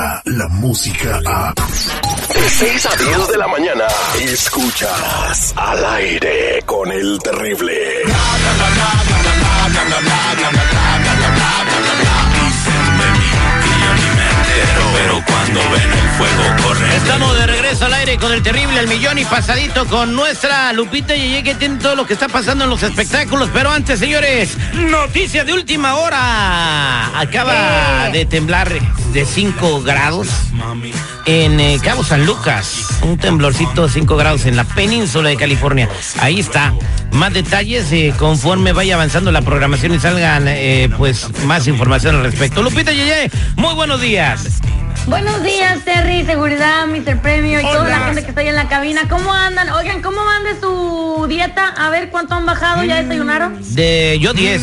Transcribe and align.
llega 0.00 0.22
la 0.24 0.48
música 0.48 1.20
a... 1.26 1.54
De 2.34 2.48
6 2.48 2.86
a 2.86 2.96
10 2.96 3.28
de 3.28 3.38
la 3.38 3.48
mañana, 3.48 3.84
escuchas 4.20 5.52
al 5.56 5.84
aire 5.84 6.62
con 6.64 6.90
el 6.90 7.18
terrible. 7.18 8.02
Pero 14.92 15.24
cuando 15.24 15.60
ven 15.70 15.92
el 15.92 16.08
fuego 16.10 16.62
corre. 16.62 16.96
Estamos 16.96 17.38
de 17.38 17.46
regreso 17.46 17.84
al 17.86 17.94
aire 17.94 18.16
con 18.18 18.32
el 18.32 18.42
terrible 18.42 18.80
El 18.80 18.88
Millón 18.88 19.18
y 19.18 19.24
pasadito 19.24 19.86
con 19.86 20.14
nuestra 20.14 20.72
Lupita 20.72 21.14
Yeye 21.14 21.42
que 21.42 21.54
tiene 21.54 21.78
todo 21.78 21.96
lo 21.96 22.06
que 22.06 22.14
está 22.14 22.28
pasando 22.28 22.64
en 22.64 22.70
los 22.70 22.82
espectáculos. 22.82 23.50
Pero 23.52 23.70
antes, 23.70 23.98
señores, 23.98 24.56
noticia 24.74 25.44
de 25.44 25.52
última 25.52 25.96
hora. 25.96 27.18
Acaba 27.18 28.10
de 28.10 28.24
temblar 28.26 28.72
de 29.12 29.24
5 29.24 29.82
grados 29.82 30.28
en 31.26 31.58
eh, 31.58 31.78
Cabo 31.82 32.04
San 32.04 32.26
Lucas. 32.26 33.00
Un 33.02 33.18
temblorcito 33.18 33.86
de 33.86 33.92
5 33.92 34.16
grados 34.16 34.46
en 34.46 34.56
la 34.56 34.64
península 34.64 35.28
de 35.28 35.36
California. 35.36 35.88
Ahí 36.20 36.40
está. 36.40 36.72
Más 37.12 37.32
detalles 37.32 37.90
eh, 37.92 38.14
conforme 38.16 38.72
vaya 38.72 38.94
avanzando 38.94 39.32
la 39.32 39.42
programación 39.42 39.94
y 39.94 39.98
salgan 39.98 40.44
eh, 40.46 40.88
pues 40.96 41.28
más 41.44 41.66
información 41.66 42.16
al 42.16 42.22
respecto. 42.22 42.62
Lupita 42.62 42.92
Yeye, 42.92 43.30
muy 43.56 43.74
buenos 43.74 44.00
días. 44.00 44.60
Buenos 45.06 45.42
días, 45.42 45.84
Terry, 45.84 46.24
seguridad, 46.24 46.86
Mr. 46.86 47.20
Premio 47.20 47.58
y 47.60 47.62
toda 47.62 47.88
la 47.88 47.98
gente 48.00 48.22
que 48.22 48.28
está 48.28 48.42
ahí 48.42 48.48
en 48.48 48.54
la 48.54 48.68
cabina. 48.68 49.08
¿Cómo 49.08 49.32
andan? 49.32 49.70
Oigan, 49.70 50.02
¿cómo 50.02 50.24
van 50.24 50.44
de 50.44 50.60
su 50.60 51.26
dieta? 51.28 51.68
A 51.68 51.90
ver 51.90 52.10
cuánto 52.10 52.34
han 52.34 52.46
bajado, 52.46 52.84
¿ya 52.84 53.02
desayunaron? 53.02 53.58
De 53.74 54.18
yo 54.20 54.34
10. 54.34 54.62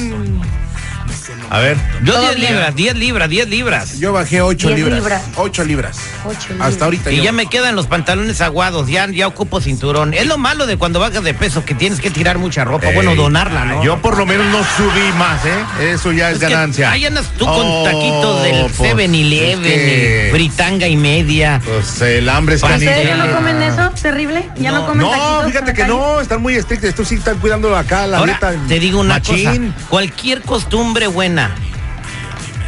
A 1.50 1.60
ver, 1.60 1.78
Yo 2.04 2.14
Todo 2.14 2.24
10 2.24 2.36
bien. 2.36 2.52
libras, 2.52 2.76
10 2.76 2.96
libras, 2.98 3.30
10 3.30 3.48
libras. 3.50 4.00
yo 4.00 4.12
bajé 4.12 4.42
8 4.42 4.68
Diez 4.68 4.80
libras. 4.80 5.00
libras. 5.00 5.22
8 5.38 5.64
libras. 5.64 5.98
Ocho 6.26 6.50
libras. 6.50 6.68
Hasta 6.68 6.86
ahorita 6.86 7.12
Y 7.12 7.18
yo. 7.18 7.24
ya 7.24 7.32
me 7.32 7.46
quedan 7.48 7.76
los 7.76 7.88
pantalones 7.88 8.42
aguados, 8.42 8.88
ya, 8.90 9.08
ya 9.10 9.28
ocupo 9.28 9.62
cinturón. 9.62 10.14
Es 10.14 10.26
lo 10.28 10.38
malo 10.38 10.66
de 10.68 10.76
cuando 10.78 11.00
bajas 11.00 11.24
de 11.24 11.34
peso, 11.34 11.64
que 11.64 11.74
tienes 11.74 12.02
que 12.02 12.10
tirar 12.12 12.38
mucha 12.38 12.66
ropa, 12.66 12.90
bueno, 12.94 13.12
Ey, 13.12 13.18
donarla, 13.18 13.64
¿no? 13.66 13.84
Yo 13.84 14.02
por 14.02 14.18
lo 14.18 14.26
menos 14.26 14.46
no 14.48 14.60
subí 14.60 15.12
más, 15.18 15.40
¿eh? 15.46 15.92
Eso 15.94 16.12
ya 16.12 16.30
es, 16.30 16.36
Es 16.36 16.42
ganancia. 16.42 16.92
Ahí 16.92 17.06
andas 17.06 17.26
tú 17.38 17.46
con 17.46 17.56
Oh, 17.66 17.84
taquitos 17.86 18.44
del 18.44 18.72
pues, 18.72 18.94
7-Eleven, 18.94 19.66
es 19.66 19.80
que, 19.82 20.28
y 20.28 20.32
fritanga 20.32 20.88
y 20.88 20.98
media. 20.98 21.62
Pues 21.64 22.02
el 22.02 22.28
hambre 22.30 22.56
es 22.56 22.64
¿En 22.64 22.72
¿En 22.74 22.80
serio 22.80 23.10
canilla. 23.10 23.26
no 23.26 23.36
comen 23.36 23.62
eso? 23.62 23.92
¿Terrible? 24.02 24.50
¿Ya 24.58 24.72
no, 24.72 24.80
No, 24.82 24.88
comen 24.88 25.08
No, 25.08 25.44
fíjate 25.48 25.74
que 25.74 25.82
calle? 25.82 25.94
no, 25.94 26.20
están 26.22 26.42
muy 26.42 26.56
estrictos. 26.56 26.90
Estos 26.90 27.08
sí 27.08 27.16
están 27.16 27.38
cuidando 27.40 27.76
acá 27.76 28.08
la 28.08 28.18
Ahora, 28.20 28.34
dieta. 28.40 28.54
te 28.68 28.80
digo 28.80 29.00
una 29.00 29.16
machín. 29.16 29.72
cosa, 29.74 29.88
cualquier 29.90 30.42
costumbre 30.42 31.08
buena 31.08 31.52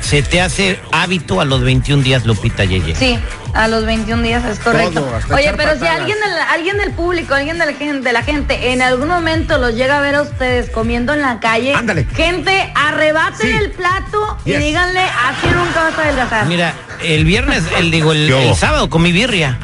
se 0.01 0.23
te 0.23 0.41
hace 0.41 0.79
hábito 0.91 1.39
a 1.39 1.45
los 1.45 1.61
21 1.61 2.01
días, 2.01 2.25
Lupita 2.25 2.63
Yeye. 2.65 2.95
Sí, 2.95 3.19
a 3.53 3.67
los 3.67 3.85
21 3.85 4.23
días 4.23 4.43
es 4.43 4.57
correcto. 4.59 5.01
Todo, 5.01 5.35
Oye, 5.35 5.53
pero 5.55 5.77
si 5.77 5.85
alguien 5.85 6.17
del, 6.19 6.33
alguien 6.51 6.77
del 6.77 6.91
público, 6.93 7.35
alguien 7.35 7.59
de 7.59 7.65
la, 7.67 7.73
gente, 7.73 7.99
de 8.07 8.13
la 8.13 8.23
gente 8.23 8.71
en 8.73 8.81
algún 8.81 9.07
momento 9.07 9.59
los 9.59 9.75
llega 9.75 9.99
a 9.99 10.01
ver 10.01 10.15
a 10.15 10.23
ustedes 10.23 10.71
comiendo 10.71 11.13
en 11.13 11.21
la 11.21 11.39
calle, 11.39 11.75
Ándale. 11.75 12.05
gente, 12.15 12.71
arrebaten 12.73 13.51
Sí. 13.51 13.55
el 13.55 13.69
plato 13.71 14.37
y 14.45 14.53
díganle, 14.53 15.01
así 15.01 15.47
nunca 15.55 15.83
vas 15.83 15.97
a 15.99 16.01
adelgazar. 16.01 16.45
Mira, 16.47 16.73
el 17.03 17.23
viernes, 17.25 17.63
el 17.77 17.91
digo, 17.91 18.11
el, 18.13 18.31
el 18.31 18.55
sábado 18.55 18.89
comí 18.89 19.11
birria. 19.11 19.59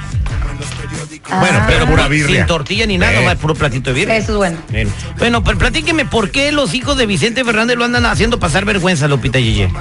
Bueno, 1.28 1.60
Ah, 1.62 1.66
pero 1.68 1.86
pura 1.88 2.08
birria. 2.08 2.38
Sin 2.38 2.46
tortilla 2.46 2.86
ni 2.86 2.98
nada, 2.98 3.14
Eh. 3.14 3.16
nomás 3.22 3.36
puro 3.38 3.56
platito 3.56 3.90
de 3.92 4.00
birria. 4.00 4.16
Eso 4.18 4.34
es 4.34 4.38
bueno. 4.38 4.58
Bien. 4.70 4.92
Bueno, 5.18 5.44
pero 5.44 5.58
platíqueme 5.58 6.06
por 6.06 6.30
qué 6.32 6.52
los 6.52 6.74
hijos 6.74 6.98
de 6.98 7.06
Vicente 7.06 7.44
Fernández 7.44 7.78
lo 7.78 7.86
andan 7.86 8.06
haciendo 8.06 8.40
pasar 8.40 8.66
vergüenza, 8.66 9.08
Lupita 9.08 9.40
Yeye. 9.40 9.72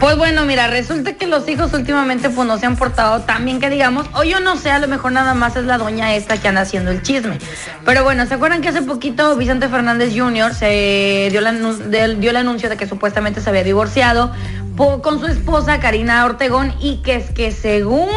Pues 0.00 0.16
bueno, 0.16 0.44
mira, 0.44 0.66
resulta 0.66 1.14
que 1.14 1.26
los 1.26 1.48
hijos 1.48 1.72
últimamente 1.72 2.28
pues 2.28 2.46
no 2.46 2.58
se 2.58 2.66
han 2.66 2.76
portado 2.76 3.22
tan 3.22 3.44
bien 3.44 3.60
que 3.60 3.70
digamos, 3.70 4.06
o 4.12 4.24
yo 4.24 4.40
no 4.40 4.56
sé, 4.56 4.70
a 4.70 4.78
lo 4.78 4.88
mejor 4.88 5.12
nada 5.12 5.32
más 5.34 5.56
es 5.56 5.64
la 5.64 5.78
doña 5.78 6.14
esta 6.14 6.36
que 6.36 6.48
anda 6.48 6.60
haciendo 6.60 6.90
el 6.90 7.02
chisme. 7.02 7.38
Pero 7.84 8.04
bueno, 8.04 8.26
¿se 8.26 8.34
acuerdan 8.34 8.60
que 8.60 8.68
hace 8.68 8.82
poquito 8.82 9.34
Vicente 9.36 9.68
Fernández 9.68 10.12
Jr. 10.14 10.54
se 10.54 11.28
dio, 11.30 11.40
la 11.40 11.50
el 11.50 12.36
anuncio 12.36 12.68
de 12.68 12.76
que 12.76 12.86
supuestamente 12.86 13.40
se 13.40 13.48
había 13.48 13.64
divorciado 13.64 14.30
con 14.76 15.20
su 15.20 15.26
esposa 15.26 15.80
Karina 15.80 16.24
Ortegón 16.26 16.74
y 16.80 16.98
que 16.98 17.14
es 17.16 17.30
que 17.30 17.50
según, 17.50 18.10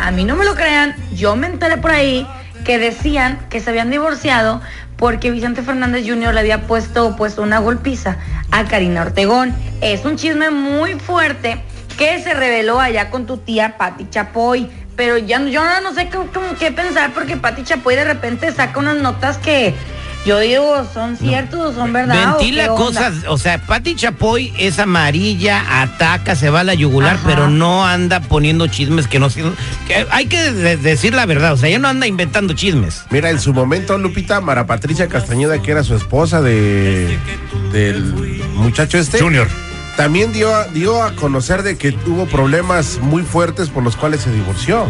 a 0.00 0.10
mí 0.10 0.24
no 0.24 0.36
me 0.36 0.44
lo 0.44 0.54
crean, 0.54 0.94
yo 1.12 1.36
me 1.36 1.46
enteré 1.46 1.76
por 1.76 1.90
ahí 1.90 2.26
que 2.64 2.78
decían 2.78 3.38
que 3.50 3.60
se 3.60 3.70
habían 3.70 3.90
divorciado 3.90 4.60
porque 4.96 5.30
Vicente 5.30 5.62
Fernández 5.62 6.04
Jr. 6.06 6.34
le 6.34 6.40
había 6.40 6.66
puesto 6.66 7.16
pues 7.16 7.38
una 7.38 7.58
golpiza 7.58 8.18
a 8.50 8.64
Karina 8.64 9.02
Ortegón. 9.02 9.54
Es 9.80 10.04
un 10.04 10.16
chisme 10.16 10.50
muy 10.50 10.94
fuerte 10.94 11.62
que 11.96 12.22
se 12.22 12.34
reveló 12.34 12.80
allá 12.80 13.10
con 13.10 13.26
tu 13.26 13.38
tía 13.38 13.78
Patti 13.78 14.08
Chapoy. 14.10 14.70
Pero 14.96 15.16
ya 15.16 15.42
yo 15.46 15.62
no, 15.80 15.94
sé 15.94 16.10
qué, 16.10 16.18
qué 16.58 16.70
pensar 16.72 17.12
porque 17.14 17.38
Patti 17.38 17.64
Chapoy 17.64 17.96
de 17.96 18.04
repente 18.04 18.52
saca 18.52 18.78
unas 18.78 18.96
notas 18.96 19.38
que 19.38 19.74
yo 20.26 20.38
digo 20.38 20.86
son 20.92 21.16
ciertos, 21.16 21.74
son 21.74 21.92
verdad. 21.92 22.34
o 22.34 22.38
Ventila 22.38 22.68
cosas, 22.68 23.14
o 23.28 23.38
sea, 23.38 23.58
Patti 23.66 23.94
Chapoy 23.94 24.52
es 24.58 24.78
amarilla, 24.78 25.82
ataca, 25.82 26.34
se 26.36 26.50
va 26.50 26.60
a 26.60 26.64
la 26.64 26.74
yugular, 26.74 27.14
Ajá. 27.16 27.22
pero 27.26 27.48
no 27.48 27.86
anda 27.86 28.20
poniendo 28.20 28.66
chismes 28.66 29.06
que 29.08 29.18
no 29.18 29.30
son- 29.30 29.54
que 29.86 30.06
hay 30.10 30.26
que 30.26 30.52
de- 30.52 30.76
decir 30.76 31.14
la 31.14 31.24
verdad, 31.26 31.54
o 31.54 31.56
sea, 31.56 31.68
ella 31.68 31.78
no 31.78 31.88
anda 31.88 32.06
inventando 32.06 32.52
chismes. 32.52 33.02
Mira, 33.10 33.30
en 33.30 33.40
su 33.40 33.52
momento, 33.54 33.96
Lupita, 33.98 34.40
Mara 34.40 34.66
Patricia 34.66 35.08
Castañeda, 35.08 35.60
que 35.62 35.70
era 35.70 35.82
su 35.84 35.94
esposa 35.94 36.42
de 36.42 37.18
del 37.72 38.02
muchacho 38.54 38.98
este. 38.98 39.20
Junior. 39.20 39.48
También 39.96 40.32
dio, 40.32 40.54
a- 40.54 40.64
dio 40.66 41.02
a 41.02 41.14
conocer 41.14 41.62
de 41.62 41.76
que 41.76 41.92
tuvo 41.92 42.26
problemas 42.26 42.98
muy 43.02 43.22
fuertes 43.22 43.68
por 43.68 43.82
los 43.82 43.96
cuales 43.96 44.20
se 44.22 44.32
divorció. 44.32 44.86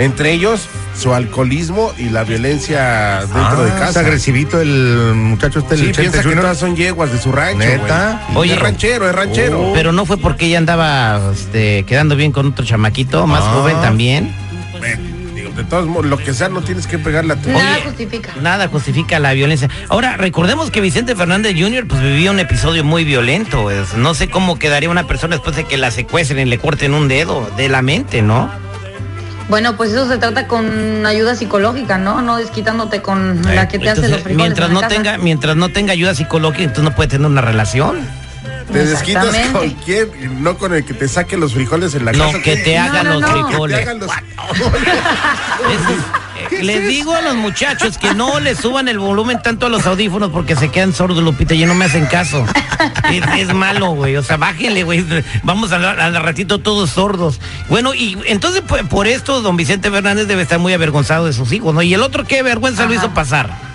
Entre 0.00 0.32
ellos, 0.32 0.66
su 0.98 1.14
alcoholismo 1.14 1.92
y 1.98 2.08
la 2.08 2.24
violencia 2.24 3.20
dentro 3.20 3.64
de 3.64 3.70
Ah, 3.70 3.74
Es 3.74 3.80
casa. 3.80 4.00
agresivito 4.00 4.60
el 4.60 5.12
muchacho 5.14 5.58
este, 5.60 5.76
Sí, 5.76 5.84
el 5.86 5.92
piensa 5.92 6.22
que 6.22 6.34
todas 6.36 6.58
son 6.58 6.74
yeguas 6.74 7.12
de 7.12 7.18
su 7.18 7.30
rancho. 7.32 7.58
¿Neta? 7.58 8.26
Oye. 8.34 8.54
es 8.54 8.58
ranchero, 8.58 9.08
es 9.08 9.14
ranchero. 9.14 9.72
Pero 9.74 9.92
no 9.92 10.06
fue 10.06 10.16
porque 10.16 10.46
ella 10.46 10.58
andaba 10.58 11.20
este, 11.32 11.84
quedando 11.84 12.16
bien 12.16 12.32
con 12.32 12.46
otro 12.46 12.64
chamaquito, 12.64 13.26
más 13.26 13.42
Ah. 13.44 13.52
joven 13.52 13.76
también. 13.82 14.34
Bueno, 14.78 15.02
digo, 15.34 15.50
de 15.50 15.64
todos 15.64 15.86
modos, 15.86 16.06
lo 16.06 16.16
que 16.16 16.32
sea, 16.32 16.48
no 16.48 16.62
tienes 16.62 16.86
que 16.86 16.98
pegarle 16.98 17.34
a 17.34 17.36
tu. 17.36 17.50
Nada 17.50 17.74
Oye, 17.74 17.82
justifica. 17.84 18.30
Nada 18.40 18.68
justifica 18.68 19.18
la 19.18 19.32
violencia. 19.34 19.68
Ahora, 19.90 20.16
recordemos 20.16 20.70
que 20.70 20.80
Vicente 20.80 21.14
Fernández 21.14 21.54
Jr. 21.58 21.86
pues 21.86 22.00
vivía 22.00 22.30
un 22.30 22.40
episodio 22.40 22.84
muy 22.84 23.04
violento. 23.04 23.70
es- 23.70 23.94
no 23.94 24.14
sé 24.14 24.30
cómo 24.30 24.58
quedaría 24.58 24.88
una 24.88 25.06
persona 25.06 25.36
después 25.36 25.56
de 25.56 25.64
que 25.64 25.76
la 25.76 25.90
secuestren 25.90 26.46
y 26.46 26.50
le 26.50 26.58
corten 26.58 26.94
un 26.94 27.08
dedo 27.08 27.50
de 27.58 27.68
la 27.68 27.82
mente, 27.82 28.22
¿no? 28.22 28.50
Bueno, 29.50 29.76
pues 29.76 29.90
eso 29.90 30.08
se 30.08 30.16
trata 30.16 30.46
con 30.46 31.04
ayuda 31.04 31.34
psicológica, 31.34 31.98
¿no? 31.98 32.22
No 32.22 32.36
desquitándote 32.36 33.02
con 33.02 33.42
la 33.42 33.66
que 33.68 33.78
te 33.80 33.90
hace 33.90 34.02
los 34.08 34.20
frijoles 34.20 34.36
mientras 34.36 34.68
en 34.68 34.74
la 34.74 34.80
no 34.80 34.80
casa. 34.88 34.94
tenga, 34.94 35.18
mientras 35.18 35.56
no 35.56 35.68
tenga 35.70 35.92
ayuda 35.92 36.14
psicológica, 36.14 36.62
entonces 36.62 36.84
no 36.84 36.94
puede 36.94 37.08
tener 37.08 37.26
una 37.26 37.40
relación. 37.40 37.98
Te 38.72 38.84
desquitas 38.86 39.36
con 39.52 39.68
quién, 39.84 40.08
no 40.44 40.56
con 40.56 40.72
el 40.72 40.84
que 40.84 40.94
te 40.94 41.08
saque 41.08 41.36
los 41.36 41.52
frijoles 41.54 41.92
en 41.96 42.04
la 42.04 42.12
No, 42.12 42.26
casa. 42.26 42.38
que 42.40 42.56
te 42.58 42.76
No, 42.78 42.84
hagan 42.84 43.04
no, 43.06 43.12
los 43.14 43.20
no. 43.22 43.26
Que 43.26 43.34
te 43.40 43.44
frijoles. 43.48 43.78
hagan 43.80 43.98
los- 43.98 44.10
Es- 45.70 45.90
eh, 45.90 46.00
les 46.64 46.88
digo 46.88 47.14
a 47.14 47.22
los 47.22 47.36
muchachos 47.36 47.98
que 47.98 48.14
no 48.14 48.40
le 48.40 48.54
suban 48.54 48.88
el 48.88 48.98
volumen 48.98 49.40
tanto 49.42 49.66
a 49.66 49.68
los 49.68 49.86
audífonos 49.86 50.30
porque 50.30 50.56
se 50.56 50.70
quedan 50.70 50.92
sordos, 50.92 51.22
Lupita, 51.22 51.54
y 51.54 51.64
no 51.64 51.74
me 51.74 51.84
hacen 51.84 52.06
caso. 52.06 52.44
Es, 53.10 53.22
es 53.36 53.54
malo, 53.54 53.90
güey. 53.90 54.16
O 54.16 54.22
sea, 54.22 54.36
bájenle, 54.36 54.84
güey. 54.84 55.04
Vamos 55.42 55.72
a 55.72 55.76
al 55.76 56.14
ratito 56.22 56.60
todos 56.60 56.90
sordos. 56.90 57.40
Bueno, 57.68 57.92
y 57.92 58.16
entonces 58.26 58.62
pues, 58.66 58.84
por 58.84 59.06
esto 59.06 59.42
don 59.42 59.56
Vicente 59.56 59.90
Fernández 59.90 60.28
debe 60.28 60.42
estar 60.42 60.58
muy 60.58 60.72
avergonzado 60.72 61.26
de 61.26 61.32
sus 61.32 61.52
hijos, 61.52 61.74
¿no? 61.74 61.82
Y 61.82 61.92
el 61.92 62.02
otro 62.02 62.24
qué 62.24 62.42
vergüenza 62.42 62.86
lo 62.86 62.94
hizo 62.94 63.10
pasar. 63.10 63.69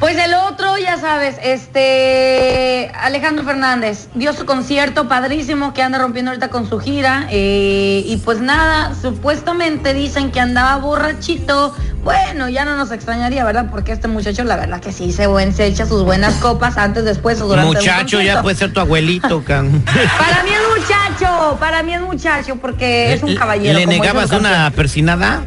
Pues 0.00 0.16
el 0.16 0.32
otro, 0.32 0.78
ya 0.78 0.96
sabes, 0.96 1.36
este 1.42 2.90
Alejandro 2.98 3.44
Fernández 3.44 4.08
dio 4.14 4.32
su 4.32 4.46
concierto 4.46 5.08
padrísimo 5.08 5.74
que 5.74 5.82
anda 5.82 5.98
rompiendo 5.98 6.30
ahorita 6.30 6.48
con 6.48 6.66
su 6.66 6.80
gira 6.80 7.26
eh, 7.30 8.02
y 8.06 8.16
pues 8.16 8.40
nada, 8.40 8.94
supuestamente 8.94 9.92
dicen 9.92 10.32
que 10.32 10.40
andaba 10.40 10.78
borrachito. 10.78 11.74
Bueno, 12.02 12.48
ya 12.48 12.64
no 12.64 12.76
nos 12.76 12.92
extrañaría, 12.92 13.44
¿verdad? 13.44 13.66
Porque 13.70 13.92
este 13.92 14.08
muchacho, 14.08 14.42
la 14.44 14.56
verdad 14.56 14.80
que 14.80 14.90
sí, 14.90 15.12
se, 15.12 15.26
buen, 15.26 15.52
se 15.52 15.66
echa 15.66 15.84
sus 15.84 16.02
buenas 16.02 16.32
copas 16.36 16.78
antes, 16.78 17.04
después 17.04 17.38
o 17.42 17.48
durante 17.48 17.76
Muchacho, 17.76 18.22
ya 18.22 18.40
puede 18.40 18.56
ser 18.56 18.72
tu 18.72 18.80
abuelito, 18.80 19.44
can. 19.44 19.82
Para 20.18 20.42
mí 20.44 20.50
es 20.50 20.80
muchacho, 20.80 21.58
para 21.60 21.82
mí 21.82 21.92
es 21.92 22.00
muchacho 22.00 22.56
porque 22.56 23.12
es 23.12 23.22
un 23.22 23.36
caballero. 23.36 23.78
¿Le 23.78 23.84
como 23.84 23.92
dice 23.92 24.14
negabas 24.14 24.30
una 24.32 24.70
persinada? 24.70 25.42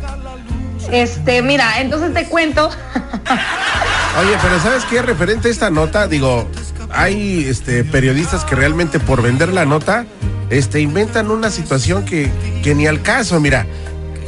Este, 0.92 1.42
mira, 1.42 1.82
entonces 1.82 2.14
te 2.14 2.26
cuento. 2.28 2.70
Oye, 4.20 4.38
pero 4.42 4.60
¿sabes 4.60 4.86
qué? 4.86 5.02
Referente 5.02 5.48
a 5.48 5.52
esta 5.52 5.70
nota, 5.72 6.08
digo, 6.08 6.48
hay 6.92 7.46
este, 7.48 7.84
periodistas 7.84 8.46
que 8.46 8.56
realmente 8.56 9.00
por 9.00 9.22
vender 9.24 9.52
la 9.52 9.66
nota, 9.66 10.06
este, 10.50 10.82
inventan 10.82 11.32
una 11.32 11.50
situación 11.50 12.06
que, 12.06 12.30
que 12.64 12.76
ni 12.76 12.86
al 12.86 13.02
caso, 13.02 13.40
mira. 13.40 13.66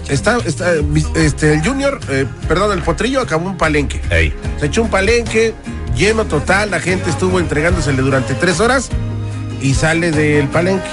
Está, 0.09 0.37
está, 0.45 0.73
este, 1.15 1.53
el 1.53 1.65
Junior, 1.65 1.99
eh, 2.09 2.25
perdón, 2.47 2.77
el 2.77 2.83
Potrillo 2.83 3.21
acabó 3.21 3.47
un 3.47 3.57
palenque. 3.57 4.01
Ey. 4.11 4.33
Se 4.59 4.67
echó 4.67 4.83
un 4.83 4.89
palenque 4.89 5.53
lleno 5.95 6.25
total, 6.25 6.71
la 6.71 6.79
gente 6.79 7.09
estuvo 7.09 7.39
entregándosele 7.39 8.01
durante 8.01 8.33
tres 8.35 8.59
horas 8.59 8.89
y 9.61 9.73
sale 9.73 10.11
del 10.11 10.47
palenque. 10.47 10.89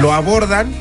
Lo 0.00 0.12
abordan 0.12 0.72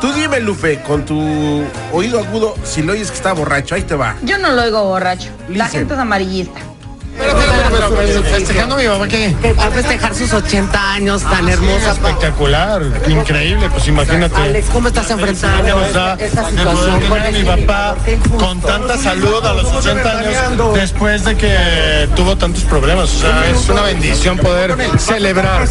Tú 0.00 0.12
dime, 0.14 0.40
Lupe, 0.40 0.80
con 0.82 1.04
tu 1.04 1.62
oído 1.92 2.20
agudo, 2.20 2.54
si 2.64 2.82
lo 2.82 2.92
oyes 2.94 3.10
que 3.10 3.16
está 3.16 3.32
borracho, 3.34 3.74
ahí 3.74 3.82
te 3.82 3.94
va. 3.94 4.16
Yo 4.22 4.38
no 4.38 4.50
lo 4.52 4.62
oigo 4.62 4.82
borracho. 4.84 5.28
La 5.50 5.66
gente 5.66 5.92
es 5.94 6.00
amarillista. 6.00 6.60
Festejando 8.32 8.76
a 8.76 8.78
mi 8.78 8.86
mamá 8.86 9.06
que 9.06 9.34
Va 9.58 9.66
a 9.66 9.70
festejar 9.70 10.14
sus 10.14 10.32
80 10.32 10.92
años 10.94 11.22
tan 11.22 11.48
hermosa. 11.48 11.94
pa- 11.96 12.08
espectacular, 12.08 12.82
increíble, 13.08 13.68
pues 13.68 13.88
imagínate. 13.88 14.36
Alex, 14.36 14.66
¿cómo 14.72 14.88
estás 14.88 15.10
enfrentando 15.10 15.82
esta 15.82 16.16
poder 16.16 16.30
situación? 16.50 17.12
a 17.12 17.30
mi 17.30 17.42
papá 17.66 17.96
con 18.38 18.60
tanta 18.60 18.96
salud 18.96 19.44
a 19.44 19.52
los 19.52 19.66
80 19.66 20.18
años 20.18 20.74
después 20.74 21.24
de 21.24 21.36
que 21.36 22.08
tuvo 22.16 22.36
tantos 22.36 22.64
problemas. 22.64 23.12
O 23.14 23.20
sea, 23.20 23.44
es 23.50 23.68
una 23.68 23.82
bendición 23.82 24.38
poder 24.38 24.74
celebrar. 24.98 25.66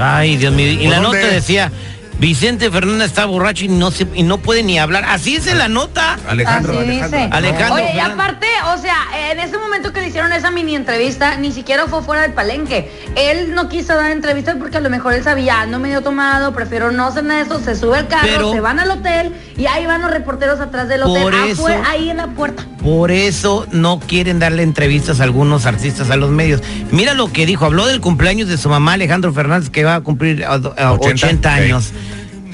Ay, 0.00 0.36
Dios 0.36 0.52
mío. 0.52 0.66
Y 0.66 0.88
la 0.88 0.96
¿Por 0.96 1.04
nota 1.14 1.18
decía, 1.28 1.70
Vicente 2.18 2.70
Fernández 2.70 3.08
está 3.08 3.24
borracho 3.26 3.64
y 3.64 3.68
no, 3.68 3.90
se, 3.90 4.06
y 4.14 4.22
no 4.22 4.38
puede 4.38 4.62
ni 4.62 4.78
hablar. 4.78 5.04
Así 5.08 5.36
es 5.36 5.46
en 5.48 5.58
la 5.58 5.68
nota. 5.68 6.18
Alejandro, 6.28 6.72
Así 6.72 6.82
Alejandro. 6.82 7.18
dice. 7.18 7.28
Alejandro 7.32 7.74
Oye, 7.74 7.92
y 7.96 7.98
aparte, 7.98 8.46
o 8.72 8.78
sea, 8.78 8.96
en 9.30 9.40
ese 9.40 9.58
momento 9.58 9.92
que 9.92 10.00
le 10.00 10.08
hicieron 10.08 10.32
esa 10.32 10.50
mini 10.50 10.76
entrevista, 10.76 11.36
ni 11.38 11.50
siquiera 11.52 11.86
fue 11.88 12.02
fuera 12.02 12.22
del 12.22 12.32
palenque. 12.32 12.90
Él 13.16 13.54
no 13.54 13.68
quiso 13.68 13.94
dar 13.96 14.10
entrevistas 14.12 14.56
porque 14.58 14.76
a 14.76 14.80
lo 14.80 14.90
mejor 14.90 15.14
él 15.14 15.24
sabía, 15.24 15.62
ando 15.62 15.78
medio 15.80 16.02
tomado, 16.02 16.52
prefiero 16.54 16.92
no 16.92 17.06
hacer 17.06 17.28
eso, 17.32 17.58
se 17.60 17.74
sube 17.74 17.98
al 17.98 18.08
carro, 18.08 18.22
Pero- 18.30 18.52
se 18.52 18.60
van 18.60 18.78
al 18.78 18.90
hotel 18.90 19.34
y 19.56 19.66
ahí 19.66 19.86
van 19.86 20.02
los 20.02 20.10
reporteros 20.10 20.60
atrás 20.60 20.88
del 20.88 21.02
hotel, 21.02 21.34
afuera, 21.52 21.82
ahí 21.90 22.10
en 22.10 22.18
la 22.18 22.28
puerta. 22.28 22.64
Por 22.82 23.10
eso 23.12 23.66
no 23.70 24.00
quieren 24.00 24.38
darle 24.40 24.62
entrevistas 24.64 25.20
a 25.20 25.24
algunos 25.24 25.66
artistas 25.66 26.10
a 26.10 26.16
los 26.16 26.30
medios. 26.30 26.62
Mira 26.90 27.14
lo 27.14 27.32
que 27.32 27.46
dijo, 27.46 27.64
habló 27.64 27.86
del 27.86 28.00
cumpleaños 28.00 28.48
de 28.48 28.58
su 28.58 28.68
mamá 28.68 28.94
Alejandro 28.94 29.32
Fernández 29.32 29.70
que 29.70 29.84
va 29.84 29.94
a 29.96 30.00
cumplir 30.00 30.44
a 30.44 30.58
do- 30.58 30.74
a 30.76 30.92
80, 30.92 31.26
80, 31.26 31.54
años. 31.54 31.92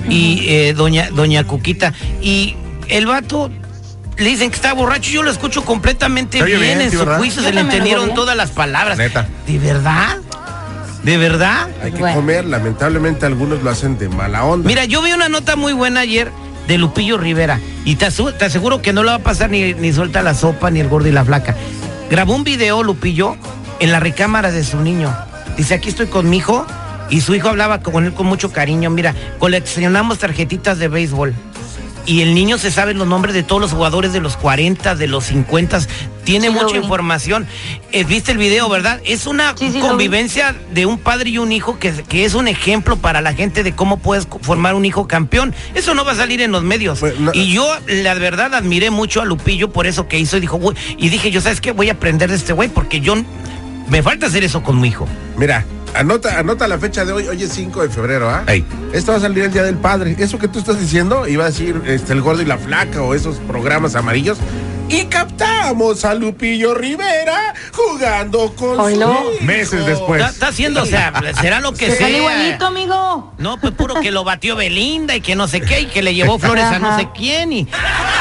Y 0.08 0.44
eh, 0.48 0.74
doña 0.74 1.08
doña 1.10 1.44
Cuquita 1.44 1.92
y 2.22 2.56
el 2.88 3.06
vato 3.06 3.50
le 4.16 4.24
dicen 4.30 4.50
que 4.50 4.56
está 4.56 4.72
borracho, 4.72 5.10
yo 5.10 5.22
lo 5.22 5.30
escucho 5.30 5.64
completamente 5.64 6.42
bien, 6.42 6.60
bien, 6.60 6.80
en 6.80 6.90
sí, 6.90 6.96
su 6.96 7.04
¿verdad? 7.04 7.18
juicio 7.18 7.40
Yo 7.42 7.48
se 7.48 7.54
le 7.54 7.60
entendieron 7.60 8.14
todas 8.14 8.36
las 8.36 8.50
palabras. 8.50 8.98
Neta. 8.98 9.28
¿De 9.46 9.58
verdad? 9.58 10.16
¿De 11.04 11.16
verdad? 11.16 11.68
Hay 11.82 11.92
que 11.92 11.98
Bueno. 12.00 12.16
comer, 12.16 12.44
lamentablemente 12.44 13.24
algunos 13.26 13.62
lo 13.62 13.70
hacen 13.70 13.96
de 13.98 14.08
mala 14.08 14.44
onda. 14.44 14.66
Mira, 14.66 14.84
yo 14.84 15.00
vi 15.02 15.12
una 15.12 15.28
nota 15.28 15.56
muy 15.56 15.72
buena 15.72 16.00
ayer 16.00 16.30
de 16.68 16.78
Lupillo 16.78 17.18
Rivera 17.18 17.58
y 17.84 17.96
te, 17.96 18.08
te 18.10 18.44
aseguro 18.44 18.80
que 18.80 18.92
no 18.92 19.02
le 19.02 19.10
va 19.10 19.16
a 19.16 19.20
pasar 19.20 19.50
ni, 19.50 19.74
ni 19.74 19.92
suelta 19.92 20.22
la 20.22 20.34
sopa 20.34 20.70
ni 20.70 20.78
el 20.80 20.88
gordo 20.88 21.08
y 21.08 21.12
la 21.12 21.24
flaca. 21.24 21.56
Grabó 22.10 22.34
un 22.34 22.44
video 22.44 22.82
Lupillo 22.82 23.36
en 23.80 23.90
la 23.90 23.98
recámara 23.98 24.52
de 24.52 24.62
su 24.62 24.78
niño. 24.80 25.12
Dice, 25.56 25.74
aquí 25.74 25.88
estoy 25.88 26.06
con 26.06 26.28
mi 26.28 26.36
hijo 26.36 26.66
y 27.10 27.22
su 27.22 27.34
hijo 27.34 27.48
hablaba 27.48 27.80
con 27.80 28.04
él 28.04 28.12
con 28.12 28.26
mucho 28.26 28.52
cariño. 28.52 28.90
Mira, 28.90 29.14
coleccionamos 29.38 30.18
tarjetitas 30.18 30.78
de 30.78 30.88
béisbol. 30.88 31.34
Y 32.08 32.22
el 32.22 32.34
niño 32.34 32.56
se 32.56 32.70
sabe 32.70 32.94
los 32.94 33.06
nombres 33.06 33.34
de 33.34 33.42
todos 33.42 33.60
los 33.60 33.72
jugadores 33.72 34.14
de 34.14 34.20
los 34.20 34.38
40, 34.38 34.94
de 34.94 35.06
los 35.08 35.24
50, 35.26 35.78
tiene 36.24 36.48
Sí, 36.48 36.54
mucha 36.54 36.72
vi. 36.72 36.78
información. 36.82 37.46
Eh, 37.92 38.04
¿Viste 38.04 38.32
el 38.32 38.38
video, 38.38 38.66
verdad? 38.70 38.98
Es 39.04 39.26
una 39.26 39.54
Sí, 39.58 39.70
sí, 39.70 39.78
convivencia 39.80 40.56
de 40.72 40.86
un 40.86 40.98
padre 40.98 41.28
y 41.28 41.36
un 41.38 41.52
hijo 41.52 41.78
que, 41.78 41.92
que 42.08 42.24
es 42.24 42.32
un 42.32 42.48
ejemplo 42.48 42.96
para 42.96 43.20
la 43.20 43.34
gente 43.34 43.62
de 43.62 43.74
cómo 43.74 43.98
puedes 43.98 44.26
formar 44.40 44.74
un 44.74 44.86
hijo 44.86 45.06
campeón. 45.06 45.54
Eso 45.74 45.94
no 45.94 46.02
va 46.04 46.12
a 46.12 46.16
salir 46.16 46.40
en 46.40 46.50
los 46.50 46.62
medios. 46.62 46.98
Pues, 47.00 47.20
no- 47.20 47.30
y 47.34 47.52
yo, 47.52 47.70
la 47.86 48.14
verdad, 48.14 48.54
admiré 48.54 48.90
mucho 48.90 49.20
a 49.20 49.26
Lupillo 49.26 49.70
por 49.70 49.86
eso 49.86 50.08
que 50.08 50.18
hizo. 50.18 50.38
Y 50.38 50.40
dijo, 50.40 50.56
"Güey", 50.56 50.76
y 50.96 51.10
dije, 51.10 51.30
yo, 51.30 51.42
¿sabes 51.42 51.60
qué? 51.60 51.72
Voy 51.72 51.90
a 51.90 51.92
aprender 51.92 52.30
de 52.30 52.36
este 52.36 52.54
güey 52.54 52.70
porque 52.70 53.00
yo 53.00 53.16
me 53.90 54.02
falta 54.02 54.26
hacer 54.28 54.44
eso 54.44 54.62
con 54.62 54.80
mi 54.80 54.88
hijo. 54.88 55.06
Mira, 55.36 55.66
anota, 55.94 56.38
anota 56.38 56.68
la 56.68 56.78
fecha 56.78 57.04
de 57.04 57.12
hoy, 57.12 57.28
hoy 57.28 57.42
es 57.42 57.52
5 57.52 57.82
de 57.82 57.88
febrero, 57.88 58.28
¿ah? 58.30 58.44
Esto 58.92 59.12
va 59.12 59.18
a 59.18 59.20
salir 59.20 59.44
el 59.44 59.52
Día 59.52 59.62
del 59.62 59.76
Padre. 59.76 60.16
Eso 60.18 60.38
que 60.38 60.48
tú 60.48 60.58
estás 60.58 60.80
diciendo, 60.80 61.26
iba 61.26 61.44
a 61.44 61.48
decir 61.48 61.82
este, 61.86 62.12
el 62.12 62.22
gordo 62.22 62.42
y 62.42 62.46
la 62.46 62.58
flaca 62.58 63.02
o 63.02 63.14
esos 63.14 63.36
programas 63.38 63.94
amarillos. 63.94 64.38
Y 64.90 65.04
captamos 65.04 66.06
a 66.06 66.14
Lupillo 66.14 66.74
Rivera 66.74 67.54
jugando 67.74 68.54
con 68.54 68.80
Ay, 68.80 68.94
su 68.94 69.00
hijo. 69.02 69.30
Meses 69.42 69.84
después. 69.84 70.20
Está, 70.20 70.32
está 70.32 70.48
haciendo, 70.48 70.82
o 70.82 70.86
sea, 70.86 71.12
será 71.38 71.60
lo 71.60 71.72
que 71.74 71.90
Se 71.90 71.98
sea. 71.98 72.08
igualito, 72.08 72.66
amigo. 72.66 73.34
No, 73.36 73.60
pues 73.60 73.74
puro 73.74 73.96
que 74.00 74.10
lo 74.10 74.24
batió 74.24 74.56
Belinda 74.56 75.14
y 75.14 75.20
que 75.20 75.36
no 75.36 75.46
sé 75.46 75.60
qué, 75.60 75.80
y 75.80 75.86
que 75.86 76.02
le 76.02 76.14
llevó 76.14 76.38
flores 76.38 76.64
a 76.64 76.78
no 76.78 76.98
sé 76.98 77.08
quién, 77.14 77.52
y, 77.52 77.68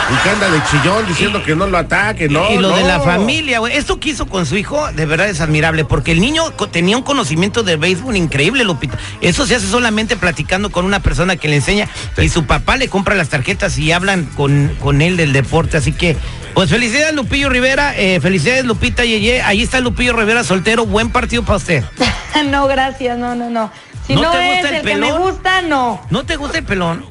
Y 0.09 0.23
que 0.23 0.29
anda 0.29 0.49
de 0.49 0.63
chillón 0.71 1.05
diciendo 1.05 1.43
que 1.43 1.53
no 1.53 1.67
lo 1.67 1.77
ataque, 1.77 2.29
no. 2.29 2.49
y 2.49 2.57
lo 2.57 2.69
de 2.75 2.83
la 2.83 3.01
familia, 3.01 3.59
güey. 3.59 3.75
Esto 3.75 3.99
que 3.99 4.09
hizo 4.09 4.25
con 4.25 4.45
su 4.45 4.55
hijo, 4.55 4.89
de 4.93 5.05
verdad 5.05 5.27
es 5.27 5.41
admirable, 5.41 5.83
porque 5.83 6.13
el 6.13 6.21
niño 6.21 6.51
tenía 6.71 6.95
un 6.95 7.03
conocimiento 7.03 7.61
de 7.63 7.75
béisbol 7.75 8.15
increíble, 8.15 8.63
Lupita. 8.63 8.97
Eso 9.19 9.45
se 9.45 9.55
hace 9.55 9.67
solamente 9.67 10.15
platicando 10.15 10.71
con 10.71 10.85
una 10.85 11.01
persona 11.01 11.35
que 11.35 11.49
le 11.49 11.57
enseña, 11.57 11.89
y 12.15 12.29
su 12.29 12.45
papá 12.45 12.77
le 12.77 12.87
compra 12.87 13.15
las 13.15 13.27
tarjetas 13.27 13.77
y 13.77 13.91
hablan 13.91 14.25
con, 14.25 14.73
con 14.81 15.01
él 15.01 15.17
del 15.17 15.33
deporte, 15.33 15.75
así 15.75 15.91
que, 15.91 16.15
pues 16.53 16.69
felicidades 16.69 17.13
Lupillo 17.13 17.49
Rivera, 17.49 17.93
eh, 17.97 18.19
felicidades 18.21 18.63
Lupita 18.63 19.03
Yeye, 19.03 19.41
ahí 19.41 19.61
está 19.61 19.81
Lupillo 19.81 20.13
Rivera 20.13 20.45
soltero, 20.45 20.85
buen 20.85 21.09
partido 21.09 21.43
para 21.43 21.57
usted. 21.57 21.83
no, 22.49 22.65
gracias, 22.67 23.17
no, 23.17 23.35
no, 23.35 23.49
no. 23.49 23.69
Si 24.07 24.15
¿No 24.15 24.21
no, 24.21 24.31
te 24.31 24.37
es 24.37 24.53
gusta 24.53 24.69
el 24.69 24.75
el, 24.75 24.81
que 24.83 24.87
me 24.95 25.01
pelón? 25.07 25.21
gusta, 25.21 25.61
no. 25.63 26.01
¿No 26.09 26.25
te 26.25 26.37
gusta 26.37 26.57
el 26.59 26.63
pelón? 26.63 27.05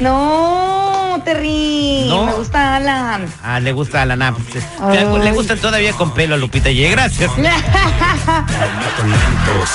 No, 0.00 1.03
Terry. 1.22 2.06
No. 2.08 2.26
Me 2.26 2.32
gusta 2.32 2.76
Alan. 2.76 3.26
Ah, 3.42 3.60
le 3.60 3.72
gusta 3.72 4.02
a 4.02 4.06
la 4.06 4.16
nap. 4.16 4.36
Ay. 4.80 5.04
Le 5.22 5.32
gusta 5.32 5.56
todavía 5.56 5.92
con 5.92 6.12
pelo 6.12 6.34
a 6.34 6.38
Lupita 6.38 6.70
Yeye, 6.70 6.90
gracias. 6.90 7.30
Lento, 7.36 7.54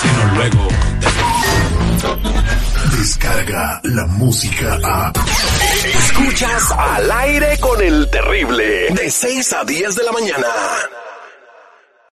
sino 0.02 0.36
luego. 0.36 0.68
Descarga 2.98 3.80
la 3.84 4.06
música 4.08 4.78
a. 4.84 5.14
Escuchas 5.86 6.72
al 6.78 7.12
aire 7.12 7.58
con 7.60 7.82
el 7.82 8.10
terrible. 8.10 8.90
De 8.94 9.10
6 9.10 9.54
a 9.54 9.64
10 9.64 9.96
de 9.96 10.04
la 10.04 10.12
mañana. 10.12 10.48